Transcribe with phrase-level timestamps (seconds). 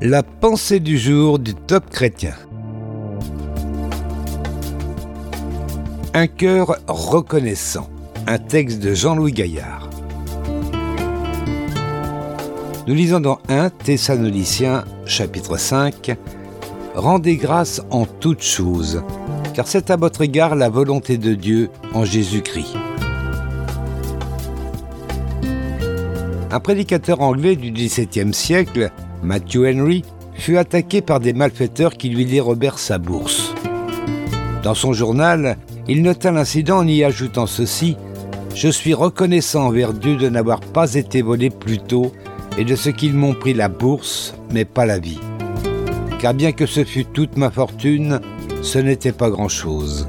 [0.00, 2.34] La pensée du jour du top chrétien.
[6.14, 7.90] Un cœur reconnaissant.
[8.28, 9.90] Un texte de Jean-Louis Gaillard.
[12.86, 16.16] Nous lisons dans 1 Thessaloniciens chapitre 5
[16.94, 19.02] Rendez grâce en toutes choses,
[19.52, 22.76] car c'est à votre égard la volonté de Dieu en Jésus-Christ.
[26.52, 30.04] Un prédicateur anglais du XVIIe siècle, Matthew Henry,
[30.34, 33.52] fut attaqué par des malfaiteurs qui lui dérobèrent sa bourse.
[34.62, 35.56] Dans son journal,
[35.88, 37.96] il nota l'incident en y ajoutant ceci
[38.54, 42.12] Je suis reconnaissant envers Dieu de n'avoir pas été volé plus tôt
[42.56, 45.20] et de ce qu'ils m'ont pris la bourse, mais pas la vie.
[46.18, 48.20] Car bien que ce fût toute ma fortune,
[48.62, 50.08] ce n'était pas grand-chose.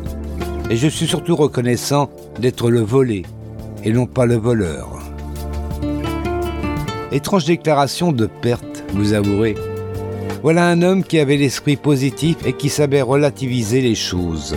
[0.70, 3.24] Et je suis surtout reconnaissant d'être le volé
[3.84, 5.09] et non pas le voleur.
[7.12, 9.56] Étrange déclaration de perte, vous avouerez.
[10.44, 14.56] Voilà un homme qui avait l'esprit positif et qui savait relativiser les choses.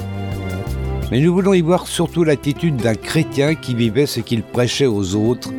[1.11, 5.15] Mais nous voulons y voir surtout l'attitude d'un chrétien qui vivait ce qu'il prêchait aux
[5.15, 5.51] autres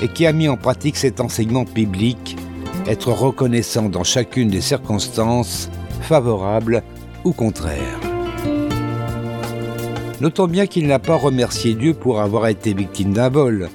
[0.00, 2.36] et qui a mis en pratique cet enseignement biblique,
[2.86, 5.68] être reconnaissant dans chacune des circonstances,
[6.02, 6.84] favorables
[7.24, 8.00] ou contraires.
[10.20, 13.68] Notons bien qu'il n'a pas remercié Dieu pour avoir été victime d'un vol,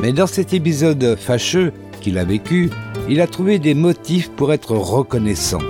[0.00, 2.70] mais dans cet épisode fâcheux qu'il a vécu,
[3.08, 5.60] il a trouvé des motifs pour être reconnaissant.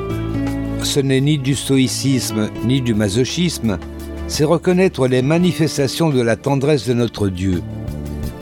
[0.83, 3.79] Ce n'est ni du stoïcisme ni du masochisme,
[4.29, 7.63] c'est reconnaître les manifestations de la tendresse de notre Dieu.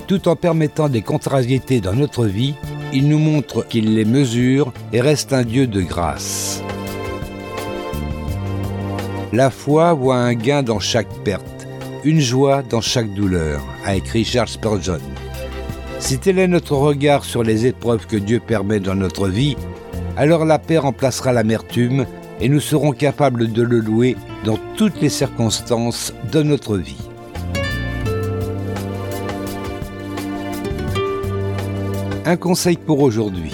[0.07, 2.55] Tout en permettant des contrariétés dans notre vie,
[2.93, 6.63] il nous montre qu'il les mesure et reste un Dieu de grâce.
[9.33, 11.67] La foi voit un gain dans chaque perte,
[12.05, 15.01] une joie dans chaque douleur, a écrit Charles Spurgeon.
[16.01, 19.57] Si tel est notre regard sur les épreuves que Dieu permet dans notre vie,
[20.17, 22.07] alors la paix remplacera l'amertume
[22.41, 27.09] et nous serons capables de le louer dans toutes les circonstances de notre vie.
[32.25, 33.53] Un conseil pour aujourd'hui.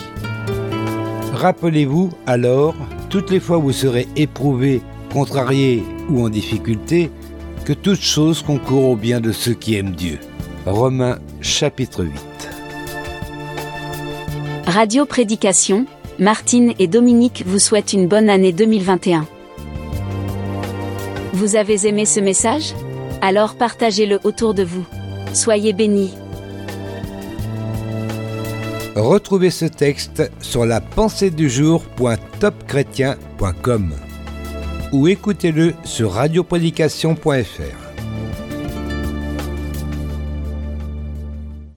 [1.33, 2.75] Rappelez-vous alors,
[3.09, 4.83] toutes les fois où vous serez éprouvé,
[5.13, 7.11] contrarié ou en difficulté,
[7.65, 10.19] que toute chose concourt au bien de ceux qui aiment Dieu.
[10.67, 12.34] Romains chapitre 8.
[14.67, 15.85] Radio Prédication,
[16.19, 19.27] Martine et Dominique vous souhaitent une bonne année 2021.
[21.35, 22.75] Vous avez aimé ce message?
[23.21, 24.85] Alors partagez-le autour de vous.
[25.35, 26.15] Soyez bénis.
[28.97, 31.51] Retrouvez ce texte sur la pensée du
[34.93, 37.94] ou écoutez-le sur radioprédication.fr.